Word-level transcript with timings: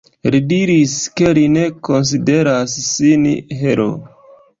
Li 0.35 0.37
diris, 0.51 0.93
ke 1.19 1.33
li 1.37 1.43
ne 1.57 1.65
konsideras 1.89 2.73
sin 2.87 3.29
heroo. 3.61 3.93